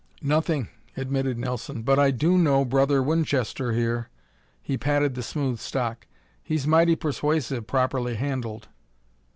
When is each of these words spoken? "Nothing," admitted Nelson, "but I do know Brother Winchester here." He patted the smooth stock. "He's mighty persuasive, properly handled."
"Nothing," 0.23 0.67
admitted 0.97 1.37
Nelson, 1.37 1.83
"but 1.83 1.99
I 1.99 2.09
do 2.09 2.35
know 2.35 2.65
Brother 2.65 3.03
Winchester 3.03 3.73
here." 3.73 4.09
He 4.59 4.75
patted 4.75 5.13
the 5.13 5.21
smooth 5.21 5.59
stock. 5.59 6.07
"He's 6.41 6.65
mighty 6.65 6.95
persuasive, 6.95 7.67
properly 7.67 8.15
handled." 8.15 8.67